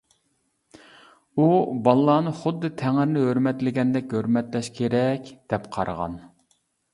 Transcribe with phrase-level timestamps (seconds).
[1.43, 1.49] ئۇ
[1.87, 6.19] بالىلارنى خۇددى تەڭرىنى ھۆرمەتلىگەندەك ھۆرمەتلەش كېرەك، دەپ قارىغان.